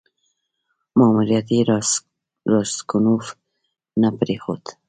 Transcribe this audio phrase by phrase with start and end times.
[0.97, 1.61] ماموریت یې
[2.51, 3.25] راسګونوف
[4.01, 4.63] ته پرېښود.